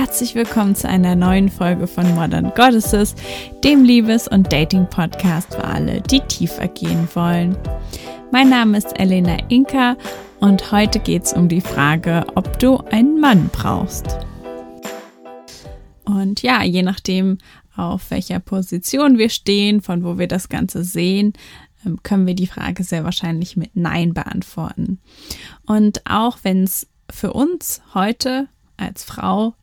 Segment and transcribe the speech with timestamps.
[0.00, 3.14] herzlich willkommen zu einer neuen Folge von Modern Goddesses,
[3.62, 7.54] dem Liebes- und Dating-Podcast für alle, die tiefer gehen wollen.
[8.32, 9.98] Mein Name ist Elena Inka
[10.38, 14.06] und heute geht es um die Frage, ob du einen Mann brauchst.
[16.04, 17.36] Und ja, je nachdem,
[17.76, 21.34] auf welcher Position wir stehen, von wo wir das Ganze sehen,
[21.84, 24.98] ähm, können wir die Frage sehr wahrscheinlich mit Nein beantworten.
[25.66, 28.48] Und auch wenn es für uns heute
[28.78, 29.54] als Frau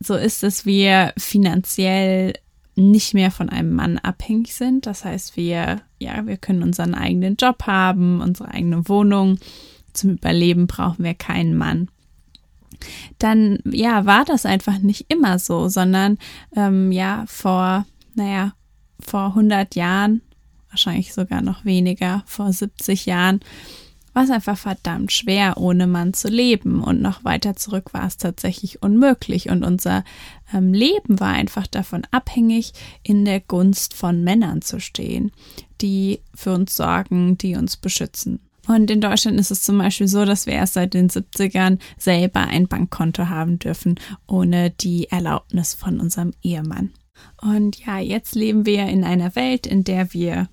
[0.00, 2.32] so ist, dass wir finanziell
[2.74, 4.86] nicht mehr von einem Mann abhängig sind.
[4.86, 9.38] Das heißt, wir, ja, wir können unseren eigenen Job haben, unsere eigene Wohnung.
[9.92, 11.88] Zum Überleben brauchen wir keinen Mann.
[13.18, 16.16] Dann, ja, war das einfach nicht immer so, sondern,
[16.56, 18.54] ähm, ja, vor, naja,
[19.00, 20.22] vor 100 Jahren,
[20.70, 23.40] wahrscheinlich sogar noch weniger, vor 70 Jahren,
[24.12, 26.82] war es einfach verdammt schwer, ohne Mann zu leben.
[26.82, 29.50] Und noch weiter zurück war es tatsächlich unmöglich.
[29.50, 30.04] Und unser
[30.52, 35.32] ähm, Leben war einfach davon abhängig, in der Gunst von Männern zu stehen,
[35.80, 38.40] die für uns sorgen, die uns beschützen.
[38.66, 42.40] Und in Deutschland ist es zum Beispiel so, dass wir erst seit den 70ern selber
[42.40, 46.92] ein Bankkonto haben dürfen, ohne die Erlaubnis von unserem Ehemann.
[47.40, 50.48] Und ja, jetzt leben wir in einer Welt, in der wir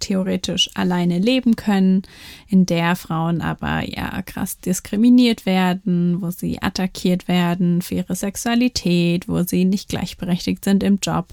[0.00, 2.02] theoretisch alleine leben können,
[2.48, 9.28] in der Frauen aber ja krass diskriminiert werden, wo sie attackiert werden für ihre Sexualität,
[9.28, 11.28] wo sie nicht gleichberechtigt sind im Job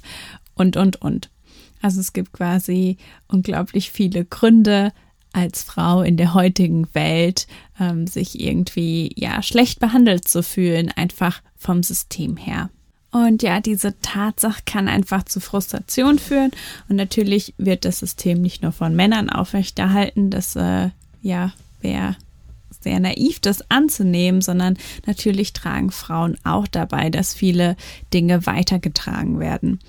[0.56, 1.30] und, und, und.
[1.82, 4.92] Also es gibt quasi unglaublich viele Gründe,
[5.34, 7.48] als Frau in der heutigen Welt
[7.80, 12.70] ähm, sich irgendwie ja schlecht behandelt zu fühlen, einfach vom System her.
[13.12, 16.52] Und ja, diese Tatsache kann einfach zu Frustration führen.
[16.90, 20.30] Und natürlich wird das System nicht nur von Männern aufrechterhalten.
[20.30, 20.90] Das äh,
[21.22, 22.16] ja wäre
[22.82, 27.76] sehr naiv, das anzunehmen, sondern natürlich tragen Frauen auch dabei, dass viele
[28.14, 29.80] Dinge weitergetragen werden.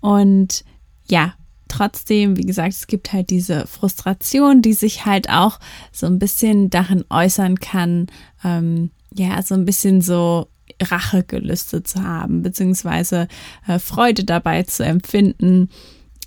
[0.00, 0.64] Und
[1.06, 1.34] ja,
[1.68, 5.58] trotzdem, wie gesagt, es gibt halt diese Frustration, die sich halt auch
[5.90, 8.06] so ein bisschen darin äußern kann,
[8.44, 10.48] ähm, ja, so ein bisschen so
[10.90, 13.28] Rachegelüste zu haben, beziehungsweise
[13.66, 15.68] äh, Freude dabei zu empfinden,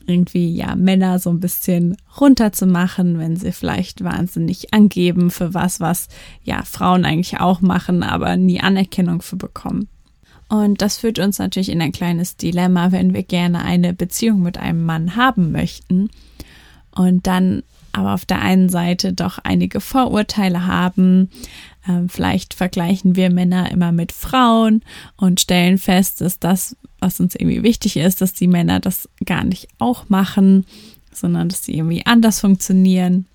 [0.08, 6.08] irgendwie ja Männer so ein bisschen runterzumachen, wenn sie vielleicht wahnsinnig angeben für was, was
[6.44, 9.88] ja Frauen eigentlich auch machen, aber nie Anerkennung für bekommen.
[10.48, 14.58] Und das führt uns natürlich in ein kleines Dilemma, wenn wir gerne eine Beziehung mit
[14.60, 16.10] einem Mann haben möchten
[16.92, 17.64] und dann
[17.96, 21.30] aber auf der einen Seite doch einige Vorurteile haben,
[21.88, 24.82] ähm, vielleicht vergleichen wir Männer immer mit Frauen
[25.18, 29.44] und stellen fest, dass das, was uns irgendwie wichtig ist, dass die Männer das gar
[29.44, 30.66] nicht auch machen,
[31.12, 33.26] sondern dass sie irgendwie anders funktionieren.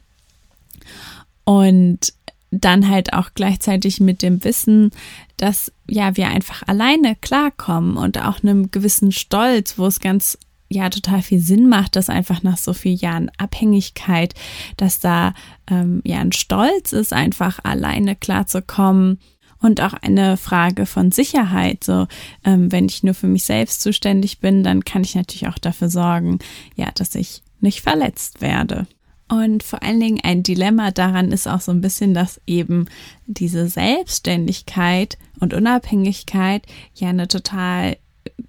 [1.44, 2.12] Und
[2.50, 4.91] dann halt auch gleichzeitig mit dem Wissen,
[5.37, 10.37] dass ja wir einfach alleine klarkommen und auch einem gewissen Stolz, wo es ganz
[10.70, 14.34] ja total viel Sinn macht, dass einfach nach so vielen Jahren Abhängigkeit,
[14.76, 15.34] dass da
[15.69, 19.19] ähm, ja ein Stolz ist, einfach alleine klarzukommen
[19.60, 21.84] und auch eine Frage von Sicherheit.
[21.84, 22.06] So,
[22.44, 25.91] ähm, wenn ich nur für mich selbst zuständig bin, dann kann ich natürlich auch dafür
[25.91, 26.38] sorgen,
[26.76, 28.86] ja, dass ich nicht verletzt werde.
[29.28, 32.86] Und vor allen Dingen ein Dilemma daran ist auch so ein bisschen, dass eben
[33.26, 37.97] diese Selbstständigkeit und Unabhängigkeit ja eine total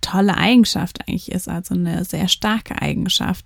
[0.01, 3.45] tolle Eigenschaft eigentlich ist, also eine sehr starke Eigenschaft.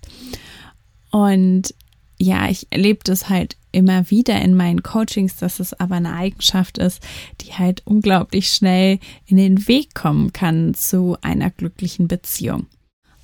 [1.11, 1.73] Und
[2.17, 6.77] ja, ich erlebe das halt immer wieder in meinen Coachings, dass es aber eine Eigenschaft
[6.77, 7.05] ist,
[7.41, 12.67] die halt unglaublich schnell in den Weg kommen kann zu einer glücklichen Beziehung.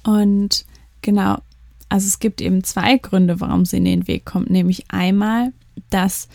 [0.03, 0.65] Und
[1.01, 1.37] genau,
[1.87, 5.53] also es gibt eben zwei Gründe, warum sie in den Weg kommt, nämlich einmal,
[5.89, 6.27] dass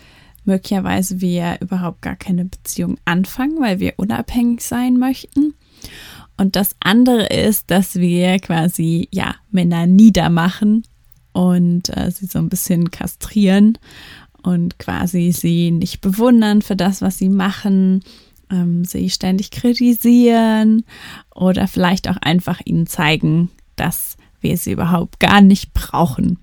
[0.45, 5.53] möglicherweise wir überhaupt gar keine Beziehung anfangen, weil wir unabhängig sein möchten.
[6.37, 10.83] Und das andere ist, dass wir quasi, ja, Männer niedermachen
[11.33, 13.77] und äh, sie so ein bisschen kastrieren
[14.43, 18.03] und quasi sie nicht bewundern für das, was sie machen,
[18.51, 20.83] ähm, sie ständig kritisieren
[21.33, 26.39] oder vielleicht auch einfach ihnen zeigen, dass wir sie überhaupt gar nicht brauchen.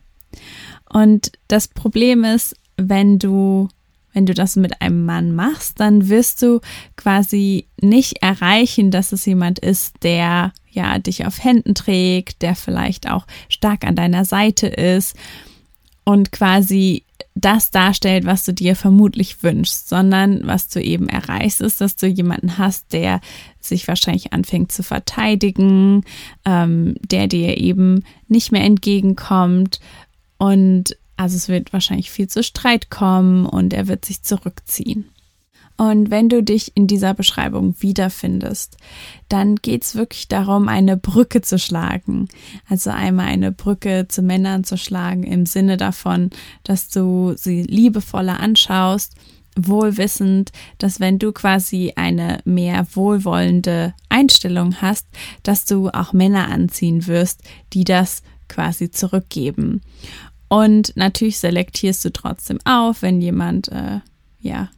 [0.89, 3.69] Und das Problem ist, wenn du
[4.15, 6.61] wenn du das mit einem Mann machst, dann wirst du
[6.97, 13.11] quasi nicht erreichen, dass es jemand ist, der ja dich auf Händen trägt, der vielleicht
[13.11, 15.17] auch stark an deiner Seite ist
[16.05, 17.03] und quasi
[17.35, 22.07] das darstellt, was du dir vermutlich wünschst, sondern was du eben erreichst, ist, dass du
[22.07, 23.21] jemanden hast, der
[23.61, 26.05] sich wahrscheinlich anfängt zu verteidigen,
[26.45, 29.81] ähm, der dir eben nicht mehr entgegenkommt
[30.39, 35.09] und also es wird wahrscheinlich viel zu Streit kommen und er wird sich zurückziehen.
[35.77, 38.77] Und wenn du dich in dieser Beschreibung wiederfindest,
[39.29, 42.29] dann geht's wirklich darum, eine Brücke zu schlagen.
[42.69, 46.31] Also einmal eine Brücke zu Männern zu schlagen im Sinne davon,
[46.63, 49.15] dass du sie liebevoller anschaust,
[49.57, 55.07] wohlwissend, dass wenn du quasi eine mehr wohlwollende Einstellung hast,
[55.43, 59.81] dass du auch Männer anziehen wirst, die das quasi zurückgeben.
[60.55, 63.99] Und natürlich selektierst du trotzdem auf, wenn jemand äh,
[64.39, 64.69] ja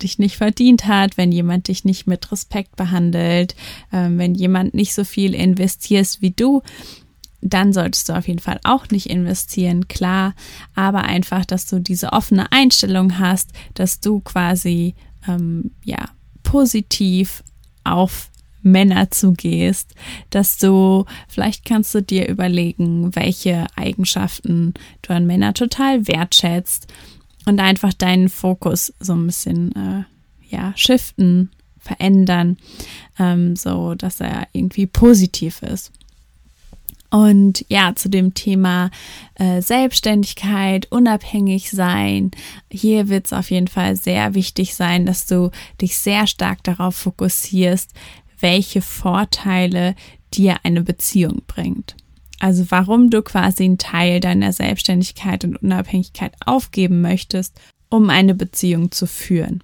[0.00, 3.54] dich nicht verdient hat, wenn jemand dich nicht mit Respekt behandelt,
[3.92, 6.62] äh, wenn jemand nicht so viel investiert wie du,
[7.42, 10.34] dann solltest du auf jeden Fall auch nicht investieren, klar,
[10.74, 14.94] aber einfach, dass du diese offene Einstellung hast, dass du quasi
[15.28, 16.08] ähm, ja
[16.44, 17.44] positiv
[17.84, 18.30] auf
[18.62, 19.94] Männer zugehst,
[20.30, 26.92] dass du vielleicht kannst du dir überlegen, welche Eigenschaften du an Männer total wertschätzt
[27.46, 30.04] und einfach deinen Fokus so ein bisschen äh,
[30.54, 32.56] ja shiften, verändern,
[33.18, 35.92] ähm, so dass er irgendwie positiv ist.
[37.10, 38.90] Und ja, zu dem Thema
[39.36, 42.32] äh, Selbstständigkeit, unabhängig sein,
[42.70, 45.50] hier wird es auf jeden Fall sehr wichtig sein, dass du
[45.80, 47.92] dich sehr stark darauf fokussierst,
[48.40, 49.94] welche Vorteile
[50.34, 51.96] dir eine Beziehung bringt.
[52.40, 58.92] Also warum du quasi einen Teil deiner Selbstständigkeit und Unabhängigkeit aufgeben möchtest, um eine Beziehung
[58.92, 59.62] zu führen.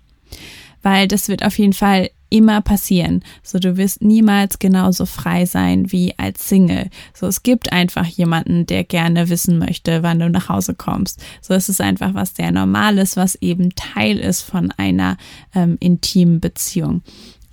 [0.82, 3.22] Weil das wird auf jeden Fall immer passieren.
[3.44, 6.90] So, du wirst niemals genauso frei sein wie als Single.
[7.14, 11.22] So, es gibt einfach jemanden, der gerne wissen möchte, wann du nach Hause kommst.
[11.40, 15.16] So, es ist einfach was sehr Normales, was eben Teil ist von einer
[15.54, 17.02] ähm, intimen Beziehung.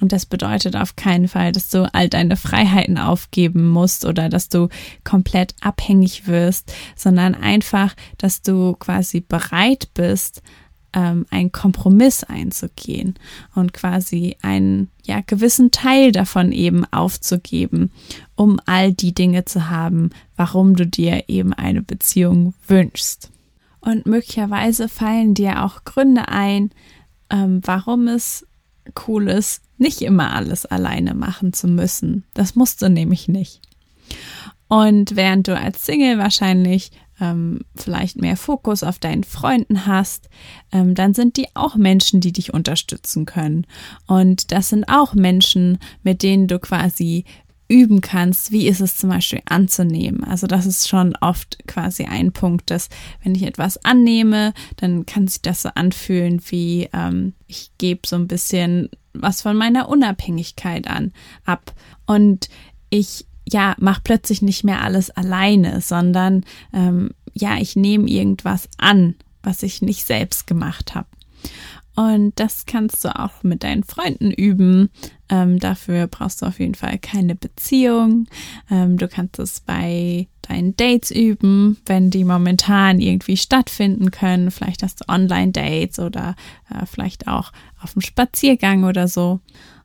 [0.02, 4.50] Und das bedeutet auf keinen Fall, dass du all deine Freiheiten aufgeben musst oder dass
[4.50, 4.68] du
[5.04, 10.42] komplett abhängig wirst, sondern einfach, dass du quasi bereit bist,
[10.94, 13.16] ähm, einen Kompromiss einzugehen
[13.56, 17.92] und quasi einen ja gewissen Teil davon eben aufzugeben,
[18.36, 23.32] um all die Dinge zu haben, warum du dir eben eine Beziehung wünschst.
[23.80, 26.72] Und möglicherweise fallen dir auch Gründe ein,
[27.30, 28.46] ähm, warum es
[29.08, 32.24] cool ist, nicht immer alles alleine machen zu müssen.
[32.34, 33.62] Das musst du nämlich nicht.
[34.68, 40.30] Und während du als Single wahrscheinlich ähm, vielleicht mehr Fokus auf deinen Freunden hast,
[40.72, 43.68] ähm, dann sind die auch Menschen, die dich unterstützen können.
[44.08, 47.26] Und das sind auch Menschen, mit denen du quasi
[47.72, 50.26] üben kannst, wie ist es zum Beispiel anzunehmen.
[50.26, 52.90] Also das ist schon oft quasi ein Punkt, dass
[53.24, 58.18] wenn ich etwas annehme, dann kann sich das so anfühlen wie ähm, ich gebe so
[58.18, 61.14] ein bisschen was von meiner Unabhängigkeit an
[61.46, 61.74] ab
[62.06, 62.50] und
[62.90, 66.44] ich ja mach plötzlich nicht mehr alles alleine, sondern
[66.74, 71.08] ähm, ja ich nehme irgendwas an, was ich nicht selbst gemacht habe.
[72.02, 74.90] Und das kannst du auch mit deinen Freunden üben.
[75.30, 78.26] Ähm, dafür brauchst du auf jeden Fall keine Beziehung.
[78.72, 84.50] Ähm, du kannst es bei deinen Dates üben, wenn die momentan irgendwie stattfinden können.
[84.50, 86.36] Vielleicht hast du Online-Dates oder
[86.72, 89.40] äh, vielleicht auch auf dem Spaziergang oder so.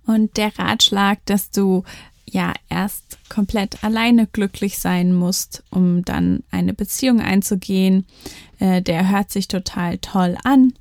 [0.06, 1.84] Und der Ratschlag, dass du
[2.24, 8.06] ja erst komplett alleine glücklich sein musst, um dann eine Beziehung einzugehen,
[8.58, 10.72] äh, der hört sich total toll an.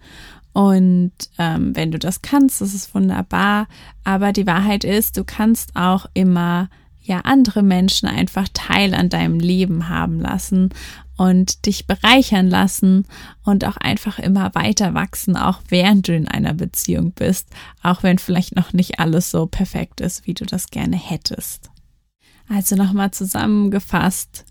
[0.55, 3.67] Und ähm, wenn du das kannst, das ist wunderbar.
[4.05, 6.69] Aber die Wahrheit ist, du kannst auch immer
[7.01, 10.69] ja andere Menschen einfach Teil an deinem Leben haben lassen
[11.17, 13.05] und dich bereichern lassen
[13.43, 17.49] und auch einfach immer weiter wachsen, auch während du in einer Beziehung bist,
[17.83, 21.69] auch wenn vielleicht noch nicht alles so perfekt ist, wie du das gerne hättest.
[22.47, 24.45] Also nochmal zusammengefasst,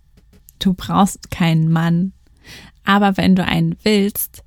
[0.58, 2.12] du brauchst keinen Mann,
[2.84, 4.44] aber wenn du einen willst,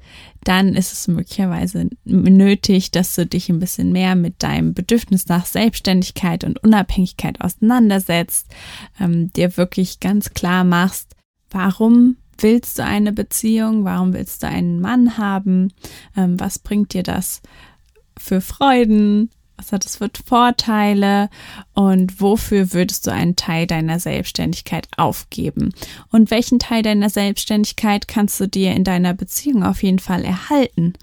[0.48, 5.46] dann ist es möglicherweise nötig, dass du dich ein bisschen mehr mit deinem Bedürfnis nach
[5.46, 8.48] Selbstständigkeit und Unabhängigkeit auseinandersetzt,
[9.00, 11.16] ähm, dir wirklich ganz klar machst,
[11.50, 15.74] warum willst du eine Beziehung, warum willst du einen Mann haben,
[16.16, 17.42] ähm, was bringt dir das
[18.18, 21.30] für Freuden, was hat es für Vorteile
[21.74, 25.74] und wofür würdest du einen Teil deiner Selbstständigkeit aufgeben?
[26.12, 30.94] Und welchen Teil deiner Selbstständigkeit kannst du dir in deiner Beziehung auf jeden Fall erhalten?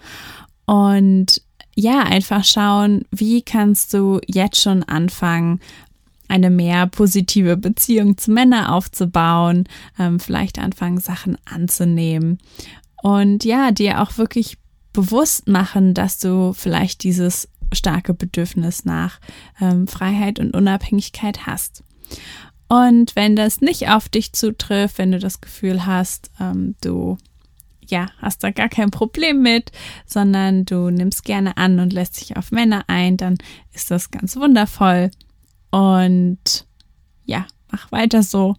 [0.67, 1.43] Und
[1.75, 5.61] ja, einfach schauen, wie kannst du jetzt schon anfangen,
[6.29, 9.65] eine mehr positive Beziehung zu Männern aufzubauen,
[9.99, 12.39] ähm, vielleicht anfangen, Sachen anzunehmen
[13.03, 14.57] und ja, dir auch wirklich
[14.95, 19.21] bewusst machen, dass du vielleicht dieses starke Bedürfnis nach
[19.61, 21.83] ähm, Freiheit und Unabhängigkeit hast.
[22.69, 27.19] Und wenn das nicht auf dich zutrifft, wenn du das Gefühl hast, ähm, du
[27.87, 29.71] ja, hast da gar kein Problem mit,
[30.07, 33.37] sondern du nimmst gerne an und lässt dich auf Männer ein, dann
[33.73, 35.11] ist das ganz wundervoll.
[35.71, 36.67] Und
[37.25, 38.57] ja, mach weiter so.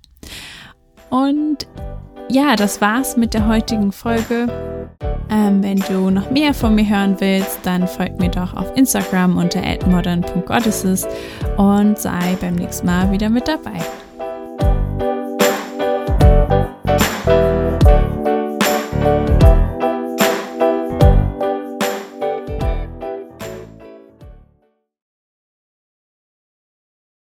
[1.10, 1.68] Und
[2.30, 4.48] ja, das war's mit der heutigen Folge.
[5.30, 9.38] Ähm, wenn du noch mehr von mir hören willst, dann folg mir doch auf Instagram
[9.38, 11.08] unter modern.goddesses
[11.58, 13.82] und sei beim nächsten Mal wieder mit dabei.